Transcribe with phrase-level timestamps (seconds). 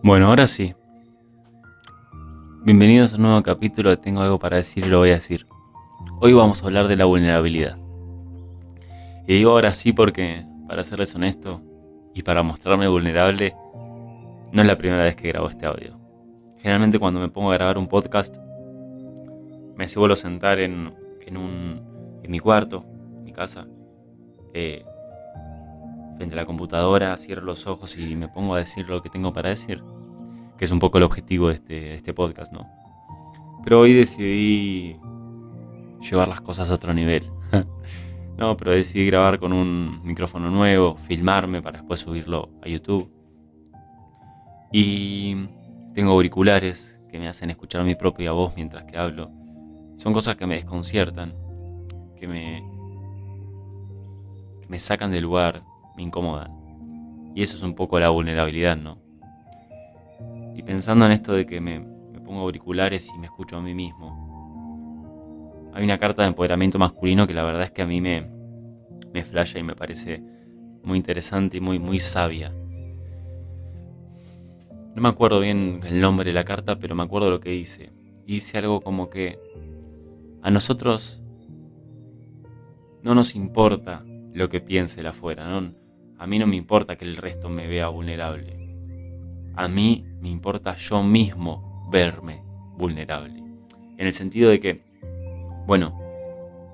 [0.00, 0.74] Bueno, ahora sí.
[2.62, 5.46] Bienvenidos a un nuevo capítulo Tengo algo para decir y lo voy a decir.
[6.20, 7.76] Hoy vamos a hablar de la vulnerabilidad.
[9.26, 11.62] Y digo ahora sí porque, para serles honesto
[12.14, 13.56] y para mostrarme vulnerable,
[14.52, 15.96] no es la primera vez que grabo este audio.
[16.58, 18.36] Generalmente cuando me pongo a grabar un podcast,
[19.76, 20.94] me suelo sentar en,
[21.26, 22.84] en, un, en mi cuarto,
[23.16, 23.66] en mi casa,
[24.54, 24.84] eh,
[26.18, 29.32] frente a la computadora, cierro los ojos y me pongo a decir lo que tengo
[29.32, 29.84] para decir,
[30.58, 32.68] que es un poco el objetivo de este, este podcast, ¿no?
[33.62, 34.96] Pero hoy decidí
[36.00, 37.30] llevar las cosas a otro nivel.
[38.36, 43.08] no, pero decidí grabar con un micrófono nuevo, filmarme para después subirlo a YouTube.
[44.72, 45.36] Y
[45.94, 49.30] tengo auriculares que me hacen escuchar mi propia voz mientras que hablo.
[49.96, 51.32] Son cosas que me desconciertan,
[52.16, 52.64] que me,
[54.60, 55.62] que me sacan del lugar,
[55.98, 56.52] me incomodan.
[57.34, 58.98] Y eso es un poco la vulnerabilidad, ¿no?
[60.54, 61.80] Y pensando en esto de que me,
[62.24, 67.34] pongo auriculares y me escucho a mí mismo, hay una carta de empoderamiento masculino que
[67.34, 68.30] la verdad es que a mí me,
[69.12, 70.22] me flasha y me parece
[70.84, 72.52] muy interesante y muy, muy sabia.
[74.94, 77.90] No me acuerdo bien el nombre de la carta, pero me acuerdo lo que dice.
[78.24, 79.38] Dice algo como que
[80.42, 81.24] a nosotros
[83.02, 85.87] no nos importa lo que piense el afuera, ¿no?
[86.18, 88.56] A mí no me importa que el resto me vea vulnerable.
[89.54, 92.42] A mí me importa yo mismo verme
[92.76, 93.42] vulnerable.
[93.96, 94.82] En el sentido de que,
[95.66, 96.00] bueno,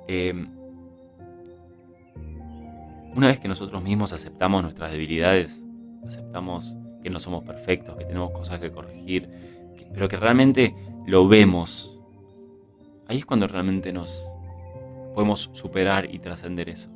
[0.08, 0.48] em,
[3.14, 5.62] una vez que nosotros mismos aceptamos nuestras debilidades,
[6.06, 9.28] aceptamos que no somos perfectos, que tenemos cosas que corregir,
[9.92, 10.74] pero que realmente
[11.06, 11.98] lo vemos,
[13.08, 14.26] ahí es cuando realmente nos
[15.14, 16.93] podemos superar y trascender eso.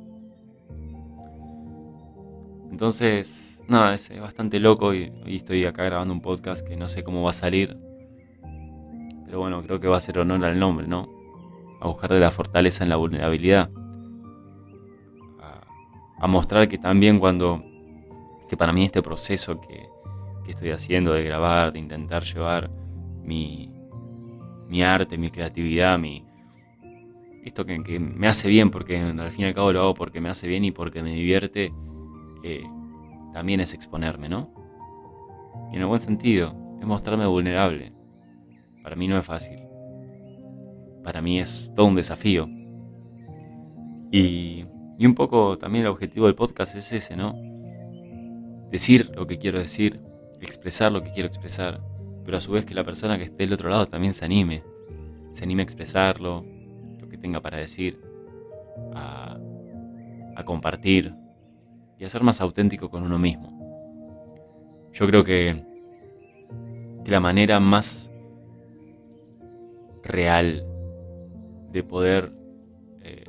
[2.71, 7.03] Entonces, nada, es bastante loco y hoy estoy acá grabando un podcast que no sé
[7.03, 7.77] cómo va a salir.
[9.25, 11.07] Pero bueno, creo que va a ser honor al nombre, ¿no?
[11.79, 13.69] A buscar de la fortaleza en la vulnerabilidad.
[16.19, 17.63] A, mostrar que también cuando,
[18.49, 19.87] que para mí este proceso que,
[20.49, 22.71] estoy haciendo de grabar, de intentar llevar
[23.23, 23.71] mi,
[24.67, 26.25] mi arte, mi creatividad, mi,
[27.43, 30.29] esto que, me hace bien, porque al fin y al cabo lo hago porque me
[30.29, 31.71] hace bien y porque me divierte,
[33.33, 34.53] también es exponerme, ¿no?
[35.71, 37.93] Y en el buen sentido, es mostrarme vulnerable.
[38.83, 39.59] Para mí no es fácil.
[41.03, 42.47] Para mí es todo un desafío.
[44.11, 44.65] Y,
[44.97, 47.35] y un poco también el objetivo del podcast es ese, ¿no?
[48.71, 50.01] Decir lo que quiero decir,
[50.41, 51.81] expresar lo que quiero expresar,
[52.23, 54.63] pero a su vez que la persona que esté del otro lado también se anime.
[55.33, 56.45] Se anime a expresarlo,
[56.99, 58.01] lo que tenga para decir,
[58.93, 59.37] a,
[60.35, 61.13] a compartir,
[61.99, 63.59] y a ser más auténtico con uno mismo.
[64.93, 65.63] Yo creo que,
[67.05, 68.11] la manera más
[70.03, 70.63] real
[71.71, 72.31] de poder
[73.01, 73.23] eh,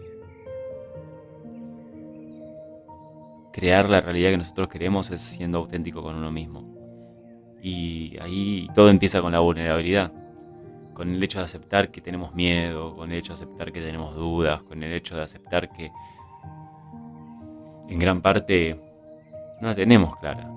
[3.55, 6.77] crear la realidad que nosotros queremos es siendo auténtico con uno mismo.
[7.63, 10.13] Y ahí todo empieza con la vulnerabilidad,
[10.93, 14.15] con el hecho de aceptar que tenemos miedo, con el hecho de aceptar que tenemos
[14.15, 15.91] dudas, con el hecho de aceptar que
[17.91, 18.79] en gran parte
[19.61, 20.49] no la tenemos clara.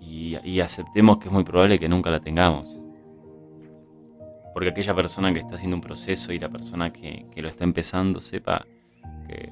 [0.00, 2.78] Y, aceptemos que es muy probable que nunca la tengamos.
[4.54, 8.20] Porque aquella persona que está haciendo un proceso y la persona que, lo está empezando
[8.20, 8.64] sepa
[9.26, 9.50] que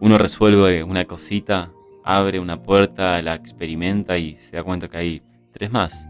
[0.00, 1.70] uno resuelve una cosita,
[2.04, 5.22] abre una puerta, la experimenta y se da cuenta que hay
[5.52, 6.08] tres más.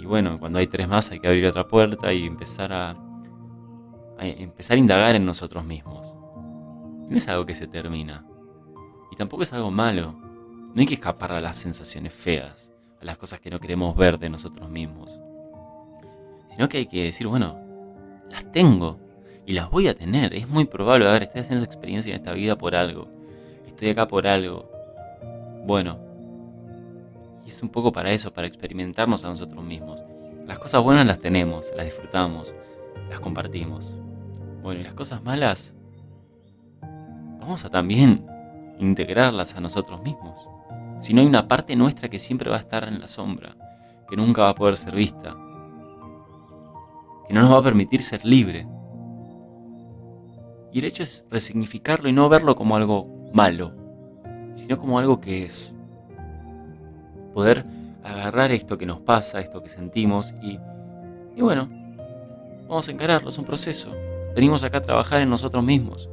[0.00, 2.96] Y bueno, cuando hay tres más hay que abrir otra puerta y empezar a
[4.18, 6.15] empezar a indagar en nosotros mismos
[7.08, 8.24] no es algo que se termina.
[9.10, 10.14] Y tampoco es algo malo.
[10.74, 14.18] No hay que escapar a las sensaciones feas, a las cosas que no queremos ver
[14.18, 15.18] de nosotros mismos.
[16.50, 17.58] Sino que hay que decir, bueno,
[18.30, 18.98] las tengo
[19.46, 20.34] y las voy a tener.
[20.34, 23.08] Es muy probable, a ver, estoy haciendo esa experiencia en esta vida por algo.
[23.66, 24.68] Estoy acá por algo.
[25.64, 25.98] Bueno.
[27.44, 30.02] Y es un poco para eso, para experimentarnos a nosotros mismos.
[30.46, 32.54] Las cosas buenas las tenemos, las disfrutamos,
[33.08, 33.94] las compartimos.
[34.62, 35.76] Bueno, y las cosas malas
[37.46, 38.26] vamos a también
[38.80, 40.48] integrarlas a nosotros mismos.
[40.98, 43.54] Si no hay una parte nuestra que siempre va a estar en la sombra,
[44.10, 45.36] que nunca va a poder ser vista,
[47.28, 48.66] que no nos va a permitir ser libre.
[50.72, 53.72] Y el hecho es resignificarlo y no verlo como algo malo,
[54.56, 55.72] sino como algo que es.
[57.32, 57.64] Poder
[58.02, 60.58] agarrar esto que nos pasa, esto que sentimos y,
[61.40, 61.68] bueno,
[62.68, 63.92] vamos a encararlo, es un proceso.
[64.34, 66.10] Venimos acá a trabajar en nosotros mismos.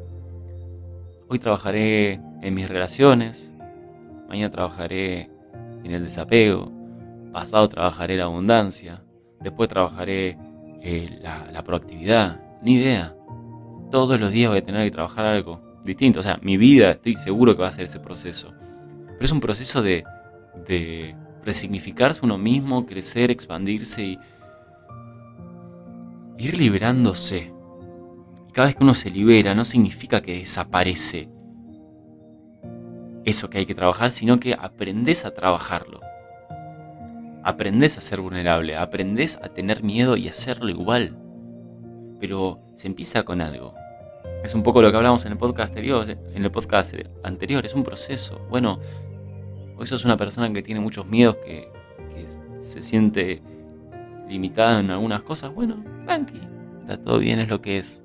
[1.28, 3.54] Hoy trabajaré en mis relaciones,
[4.28, 5.30] mañana trabajaré
[5.84, 6.72] en el desapego,
[7.32, 9.04] pasado trabajaré la abundancia,
[9.40, 10.38] después trabajaré
[10.82, 13.16] eh, la, proactividad, ni idea.
[13.92, 16.20] Todos los días voy a tener que trabajar algo distinto.
[16.20, 18.52] O sea, mi vida estoy seguro que va a ser ese proceso.
[19.06, 20.04] Pero es un proceso de
[21.44, 24.20] resignificarse uno mismo, crecer, expandirse y
[26.38, 27.53] ir liberándose.
[28.54, 31.28] Cada vez que uno se libera no significa que desaparece
[33.26, 36.02] eso que hay que trabajar, sino que aprendes a trabajarlo.
[37.44, 41.18] Aprendes a ser vulnerable, aprendes a tener miedo y hacerlo igual.
[42.20, 43.74] Pero se empieza con algo.
[44.44, 47.74] Es un poco lo que hablamos en el podcast anterior, en el podcast anterior, es
[47.74, 48.40] un proceso.
[48.50, 48.80] Bueno,
[49.78, 51.72] hoy sos una persona que tiene muchos miedos, que,
[52.60, 53.42] se siente
[54.30, 55.54] limitada en algunas cosas.
[55.54, 56.40] Bueno, tranqui,
[56.82, 58.03] está todo bien, es lo que es.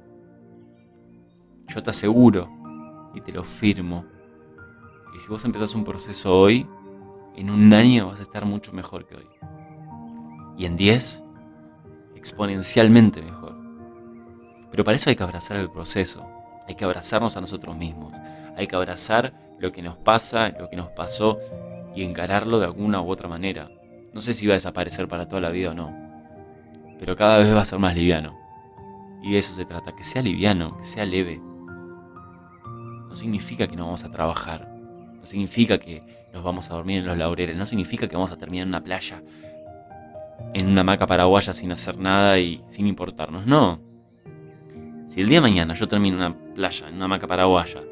[1.69, 2.49] Yo te aseguro
[3.15, 4.05] y te lo firmo.
[5.15, 6.67] Y si vos empezás un proceso hoy,
[7.37, 9.29] en un año vas a estar mucho mejor que hoy.
[10.57, 11.23] Y en 10,
[12.17, 13.57] exponencialmente mejor.
[14.71, 16.27] Pero para eso hay que abrazar el proceso,
[16.67, 18.13] hay que abrazarnos a nosotros mismos,
[18.57, 21.39] hay que abrazar lo que nos pasa, lo que nos pasó
[21.95, 23.71] y encararlo de alguna u otra manera.
[24.13, 25.93] No sé si va a desaparecer para toda la vida o no,
[26.99, 28.37] pero cada vez va a ser más liviano.
[29.23, 31.41] Y de eso se trata, que sea liviano, que sea leve.
[33.09, 36.03] No significa que no vamos a trabajar, no significa que
[36.33, 38.85] nos vamos a dormir en los laureles, no significa que vamos a terminar en una
[38.85, 39.23] playa,
[40.55, 43.81] en una hamaca paraguaya sin hacer nada y sin importarnos, no.
[45.09, 47.83] Si el día de mañana yo termino en una playa, en una hamaca paraguaya,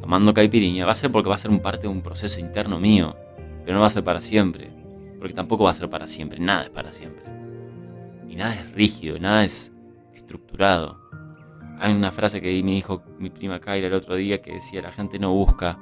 [0.00, 2.78] tomando caipirinha, va a ser porque va a ser un parte de un proceso interno
[2.78, 3.16] mío,
[3.64, 4.70] pero no va a ser para siempre,
[5.18, 7.24] porque tampoco va a ser para siempre, nada es para siempre.
[8.28, 9.72] Y nada es rígido, nada es
[10.14, 11.05] estructurado.
[11.78, 14.92] Hay una frase que me dijo mi prima Kyla el otro día que decía, la
[14.92, 15.74] gente no busca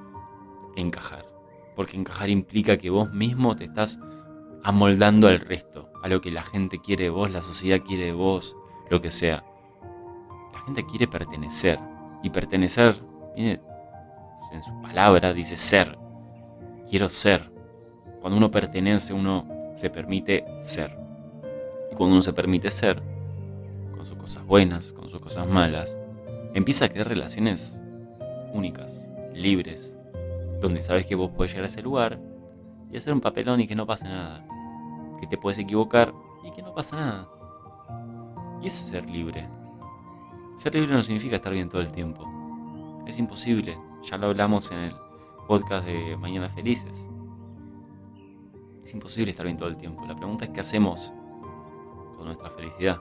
[0.76, 1.26] encajar,
[1.76, 3.98] porque encajar implica que vos mismo te estás
[4.62, 8.12] amoldando al resto, a lo que la gente quiere de vos, la sociedad quiere de
[8.12, 8.56] vos,
[8.90, 9.44] lo que sea
[10.64, 11.78] gente quiere pertenecer.
[12.22, 12.96] Y pertenecer,
[13.36, 13.60] en
[14.62, 15.98] su palabra dice ser.
[16.88, 17.50] Quiero ser.
[18.20, 20.96] Cuando uno pertenece, uno se permite ser.
[21.92, 23.02] Y cuando uno se permite ser,
[23.94, 25.98] con sus cosas buenas, con cosas malas,
[26.54, 27.82] empieza a crear relaciones
[28.52, 29.96] únicas, libres,
[30.60, 32.18] donde sabes que vos podés llegar a ese lugar
[32.90, 34.46] y hacer un papelón y que no pase nada.
[35.20, 36.14] Que te puedes equivocar
[36.44, 37.28] y que no pasa nada.
[38.62, 39.48] Y eso es ser libre.
[40.56, 42.24] Ser libre no significa estar bien todo el tiempo.
[43.06, 43.76] Es imposible.
[44.04, 44.94] Ya lo hablamos en el
[45.46, 47.08] podcast de Mañana Felices.
[48.84, 50.04] Es imposible estar bien todo el tiempo.
[50.06, 51.12] La pregunta es qué hacemos
[52.16, 52.98] con nuestra felicidad.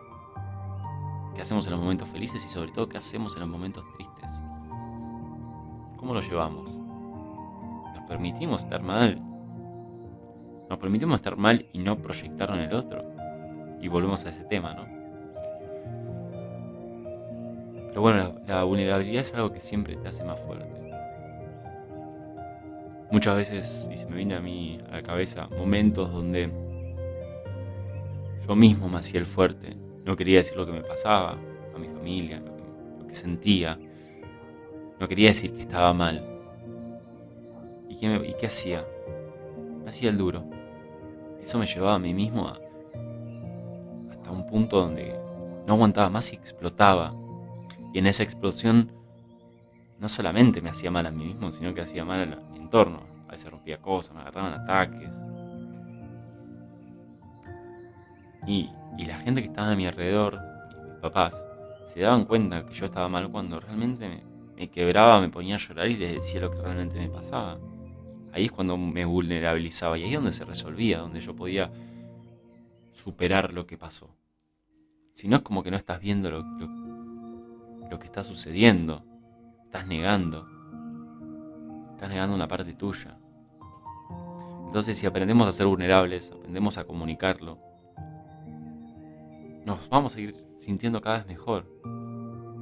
[1.36, 4.32] ¿Qué hacemos en los momentos felices y sobre todo qué hacemos en los momentos tristes?
[5.98, 6.76] ¿Cómo lo llevamos?
[7.96, 9.22] ¿Nos permitimos estar mal?
[10.70, 13.04] ¿Nos permitimos estar mal y no proyectarlo en el otro?
[13.82, 14.86] Y volvemos a ese tema, ¿no?
[17.94, 20.68] Pero bueno, la, vulnerabilidad es algo que siempre te hace más fuerte.
[23.12, 26.52] Muchas veces, y se me viene a mí a la cabeza, momentos donde
[28.48, 29.78] yo mismo me hacía el fuerte.
[30.06, 31.38] No quería decir lo que me pasaba
[31.76, 32.42] a mi familia,
[33.00, 33.78] lo que, sentía.
[35.00, 36.24] No quería decir que estaba mal.
[37.88, 38.86] ¿Y qué, ¿Y qué hacía?
[39.84, 40.44] Me hacía el duro.
[41.42, 45.16] Eso me llevaba a mí mismo hasta un punto donde
[45.68, 47.14] no aguantaba más y explotaba
[47.94, 48.92] y en esa explosión
[50.00, 53.04] no solamente me hacía mal a mí mismo, sino que hacía mal a mi entorno.
[53.28, 55.14] A veces rompía cosas, me agarraban ataques.
[58.48, 58.70] Y,
[59.00, 60.40] la gente que estaba a mi alrededor,
[60.88, 61.46] mis papás,
[61.88, 64.24] se daban cuenta que yo estaba mal cuando realmente
[64.56, 67.60] me, quebraba, me ponía a llorar y les decía lo que realmente me pasaba.
[68.32, 71.72] Ahí es cuando me vulnerabilizaba y ahí es donde se resolvía, donde yo podía
[72.94, 74.10] superar lo que pasó.
[75.12, 79.04] Si no es como que no estás viendo lo, lo que está sucediendo.
[79.66, 80.48] Estás negando.
[81.94, 83.18] Estás negando una parte tuya.
[84.66, 87.60] Entonces si aprendemos a ser vulnerables, aprendemos a comunicarlo,
[89.66, 91.66] nos vamos a ir sintiendo cada vez mejor.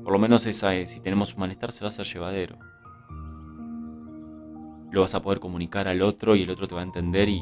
[0.04, 2.58] Por lo menos esa, si tenemos un malestar se va a hacer llevadero.
[4.92, 7.42] Lo vas a poder comunicar al otro y el otro te va a entender y,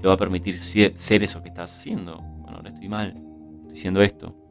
[0.00, 2.18] te va a permitir ser eso que estás haciendo.
[2.18, 3.16] Bueno, ahora estoy mal,
[3.62, 4.46] estoy haciendo esto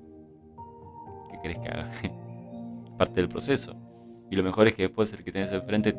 [1.46, 1.92] querés que haga.
[2.98, 3.75] Parte del proceso.
[4.32, 5.94] Y lo mejor es que después el que tenés enfrente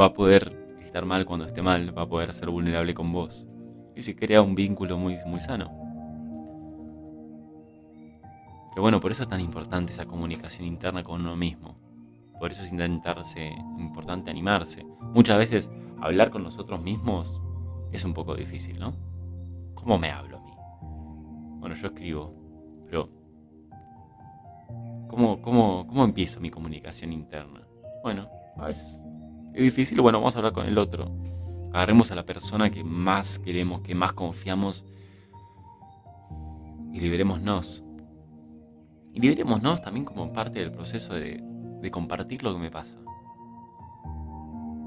[0.00, 3.46] va a poder estar mal cuando esté mal, va a poder ser vulnerable con vos.
[3.94, 5.81] Y se crea un vínculo muy, muy sano.
[8.72, 11.76] Pero bueno, por eso es tan importante esa comunicación interna con uno mismo.
[12.40, 13.46] por eso es intentarse,
[13.78, 14.84] importante animarse.
[15.14, 17.40] Muchas veces hablar con nosotros mismos
[17.92, 18.94] es un poco difícil, ¿no?
[19.74, 20.50] ¿Cómo me hablo a mí?
[21.60, 22.34] Bueno, yo escribo,
[22.86, 23.08] pero
[25.08, 27.60] ¿cómo, cómo, cómo empiezo mi comunicación interna?
[28.02, 28.98] Bueno, a veces
[29.54, 31.10] es difícil, bueno, vamos a hablar con el otro.
[31.72, 34.84] Agarremos a la persona que más queremos, que más confiamos
[36.92, 37.84] y liberémonos.
[39.14, 41.42] Y liberémonos también como parte del proceso de,
[41.90, 42.96] compartir lo que me pasa.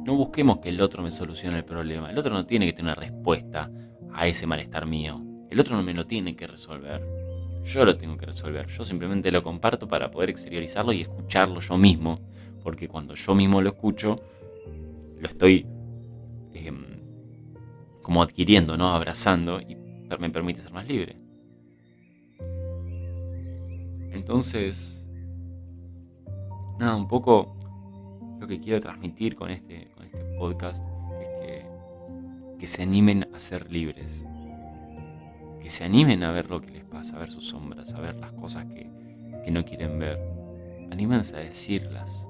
[0.05, 2.10] No busquemos que el otro me solucione el problema.
[2.10, 3.70] El otro no tiene que tener una respuesta
[4.13, 5.22] a ese malestar mío.
[5.50, 7.03] El otro no me lo tiene que resolver.
[7.65, 8.67] Yo lo tengo que resolver.
[8.67, 12.20] Yo simplemente lo comparto para poder exteriorizarlo y escucharlo yo mismo.
[12.63, 14.15] Porque cuando yo mismo lo escucho,
[15.20, 15.67] lo estoy
[16.53, 17.01] em,
[18.01, 18.94] como adquiriendo, ¿no?
[18.94, 19.75] Abrazando y
[20.20, 21.25] me permite ser más libre.
[24.15, 25.05] Entonces,
[26.79, 27.55] nada, un poco
[28.39, 30.84] lo que quiero transmitir con este, este podcast
[31.22, 31.65] es
[32.60, 34.25] que, se animen a ser libres.
[35.62, 38.15] Que se animen a ver lo que les pasa, a ver sus sombras, a ver
[38.15, 38.89] las cosas que,
[39.51, 40.19] no quieren ver.
[40.91, 42.25] Anímense a decirlas.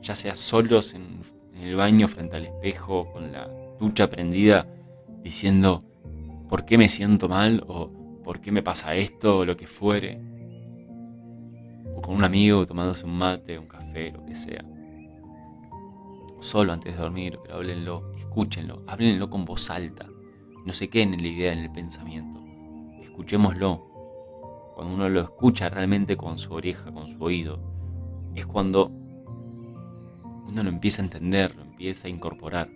[0.00, 1.20] Ya sea solos en
[1.60, 4.66] el baño frente al espejo, con la ducha prendida,
[5.22, 5.80] diciendo
[6.48, 7.90] por qué me siento mal o
[8.24, 10.29] por qué me pasa esto o lo que fuere.
[12.02, 14.64] Con un amigo tomándose un mate, un café, lo que sea
[16.40, 20.06] solo antes de dormir, pero háblenlo, escúchenlo, háblenlo con voz alta.
[20.64, 22.40] No se queden en la idea, en el pensamiento.
[23.02, 23.86] Escuchémoslo.
[24.74, 27.60] Cuando uno lo escucha realmente con su oreja, con su oído,
[28.34, 28.90] es cuando
[30.46, 32.70] uno lo empieza a entender, lo empieza a incorporar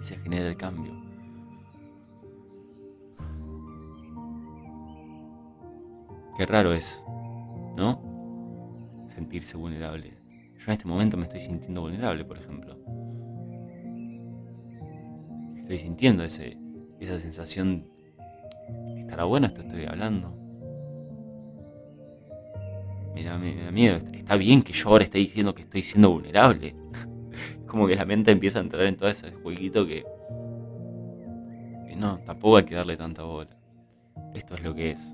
[0.00, 0.92] y se genera el cambio.
[6.36, 7.04] Qué raro es,
[7.76, 8.07] ¿no?
[9.18, 10.12] Sentirse vulnerable.
[10.60, 12.78] Yo en este momento me estoy sintiendo vulnerable, por ejemplo.
[15.56, 16.56] Estoy sintiendo ese,
[17.00, 17.84] esa sensación.
[18.96, 20.32] ¿Estará bueno esto estoy hablando?
[23.12, 23.38] Me da,
[23.72, 23.98] miedo.
[24.12, 26.76] Está bien que yo ahora esté diciendo que estoy siendo vulnerable.
[27.66, 30.06] Como que la mente empieza a entrar en todo ese jueguito que,
[31.88, 33.50] que no, tampoco hay que darle tanta bola.
[34.32, 35.12] Esto es lo que es.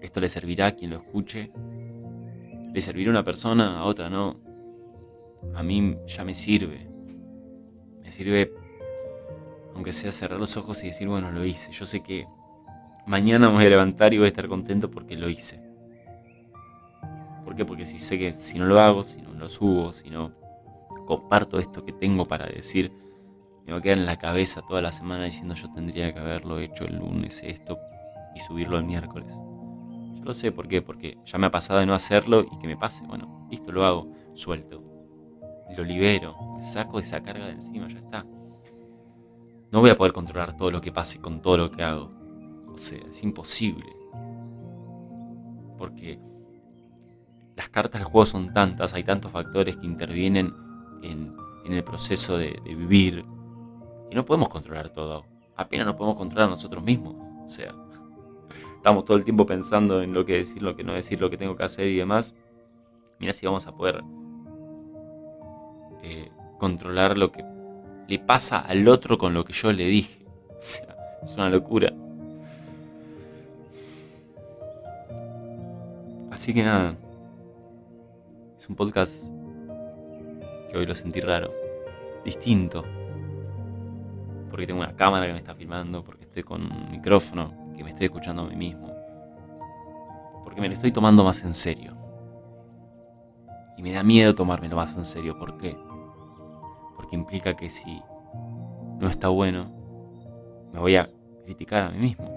[0.00, 1.50] Esto le servirá a quien lo escuche
[2.72, 4.36] le servirá a una persona, a otra no.
[5.54, 6.88] A mí ya me sirve.
[8.02, 8.52] Me sirve,
[9.74, 11.72] aunque sea cerrar los ojos y decir, bueno, lo hice.
[11.72, 12.26] Yo sé que
[13.06, 15.60] mañana me voy a levantar y voy a estar contento porque lo hice.
[17.44, 17.64] ¿Por qué?
[17.64, 20.32] Porque si sé que si no lo hago, si no lo subo, si no
[21.06, 22.92] comparto esto que tengo para decir,
[23.66, 26.60] me va a quedar en la cabeza toda la semana diciendo yo tendría que haberlo
[26.60, 27.78] hecho el lunes esto
[28.34, 29.32] y subirlo el miércoles.
[30.20, 30.82] Yo lo sé, ¿por qué?
[30.82, 33.06] Porque ya me ha pasado de no hacerlo y que me pase.
[33.06, 34.82] Bueno, listo, lo hago, suelto.
[35.76, 38.26] Lo libero, me saco esa carga de encima, ya está.
[39.72, 42.10] No voy a poder controlar todo lo que pase con todo lo que hago.
[42.72, 43.86] O sea, es imposible.
[45.78, 46.18] Porque
[47.56, 50.52] las cartas del juego son tantas, hay tantos factores que intervienen
[51.02, 51.34] en,
[51.64, 53.24] el proceso de, vivir.
[54.10, 55.24] Y no podemos controlar todo.
[55.56, 57.14] Apenas nos podemos controlar nosotros mismos.
[57.46, 57.72] O sea,
[58.80, 61.36] estamos todo el tiempo pensando en lo que decir, lo que no decir, lo que
[61.36, 62.34] tengo que hacer y demás,
[63.18, 64.02] mira si vamos a poder
[66.02, 67.44] eh, controlar lo que
[68.08, 70.18] le pasa al otro con lo que yo le dije.
[70.60, 71.90] O sea, es una locura.
[76.30, 76.94] Así que nada,
[78.58, 79.24] es un podcast
[80.70, 81.52] que hoy lo sentí raro,
[82.24, 82.84] distinto,
[84.50, 87.90] porque tengo una cámara que me está filmando, porque estoy con un micrófono, que me
[87.90, 88.94] estoy escuchando a mí mismo.
[90.44, 91.94] Porque me lo estoy tomando más en serio.
[93.78, 95.38] Y me da miedo tomármelo más en serio.
[95.38, 95.78] ¿Por qué?
[96.94, 98.02] Porque implica que si
[98.98, 99.72] no está bueno,
[100.74, 101.08] me voy a
[101.46, 102.28] criticar a mí mismo.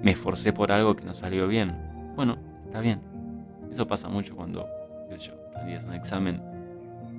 [0.00, 2.14] Me esforcé por algo que no salió bien.
[2.14, 3.00] Bueno, está bien.
[3.72, 4.68] Eso pasa mucho cuando,
[5.08, 6.40] qué yo, rendías un examen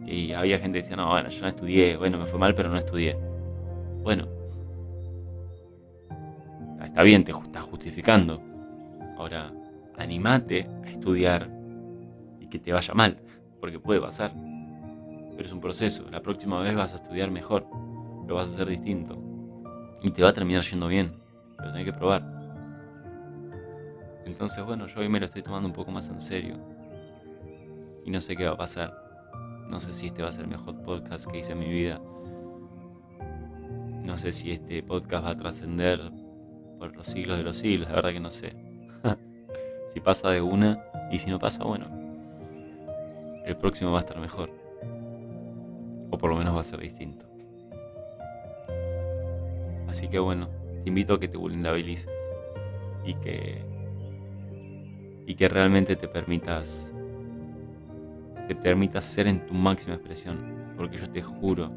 [0.06, 2.70] y había gente que decía, no, bueno, yo no estudié, bueno, me fue mal, pero
[2.70, 3.18] no estudié.
[4.04, 4.43] Bueno,
[6.94, 8.40] está bien, te estás justificando.
[9.18, 9.52] Ahora,
[9.98, 11.50] animate a estudiar
[12.40, 13.18] y que te vaya mal,
[13.60, 14.32] porque puede pasar.
[15.36, 16.08] Pero es un proceso.
[16.12, 17.66] La próxima vez vas a estudiar mejor,
[18.28, 19.18] lo vas a hacer distinto.
[20.04, 21.14] Y te va a terminar yendo bien,
[21.58, 22.24] pero tenés que probar.
[24.26, 26.58] Entonces, bueno, yo hoy me lo estoy tomando un poco más en serio.
[28.06, 28.94] Y no sé qué va a pasar.
[29.68, 32.00] No sé si este va a ser el mejor podcast que hice en mi vida.
[34.04, 36.23] No sé si este podcast va a trascender
[36.92, 38.56] los siglos de los siglos, la verdad que no sé.
[39.94, 41.88] si pasa de una y si no pasa, bueno,
[43.46, 44.50] el próximo va a estar mejor.
[46.12, 47.26] O por lo menos va a ser distinto.
[49.88, 50.50] Así que bueno,
[50.84, 52.10] te invito a que te vulnerabilices
[53.06, 53.64] y que
[55.26, 56.94] y que realmente te permitas
[58.48, 61.72] te permitas ser en tu máxima expresión, porque yo te juro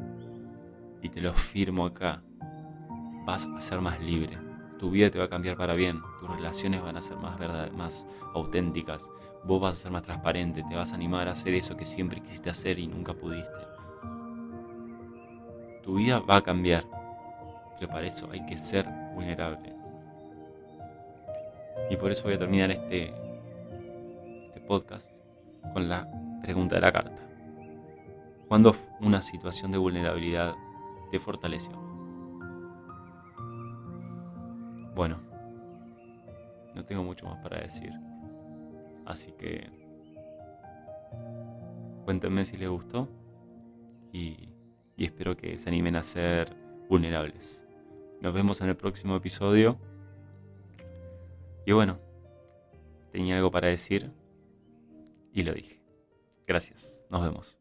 [1.01, 2.21] y te lo firmo acá,
[3.25, 4.46] vas a ser más libre.
[4.79, 7.39] Tu vida te va a cambiar para bien, tus relaciones van a ser más
[7.73, 9.09] más auténticas,
[9.43, 12.21] vos vas a ser más transparente, te vas a animar a hacer eso que siempre
[12.21, 13.49] quisiste hacer y nunca pudiste.
[15.83, 16.83] Tu vida va a cambiar,
[17.79, 19.73] pero para eso hay que ser vulnerable.
[21.89, 23.13] Y por eso voy a terminar este,
[24.47, 25.05] este podcast
[25.73, 26.07] con la
[26.41, 27.21] pregunta de la carta.
[28.47, 30.55] ¿Cuándo una situación de vulnerabilidad
[31.11, 31.86] te fortaleció?
[34.97, 35.19] Bueno,
[36.73, 37.91] no tengo mucho más para decir.
[39.05, 39.69] Así que
[42.03, 43.07] cuéntenme si les gustó
[44.11, 44.49] y,
[44.97, 46.57] espero que se animen a ser
[46.89, 47.67] vulnerables.
[48.21, 49.77] Nos vemos en el próximo episodio.
[51.63, 51.99] Y bueno,
[53.11, 54.11] tenía algo para decir
[55.31, 55.79] y lo dije.
[56.47, 57.59] Gracias, nos vemos.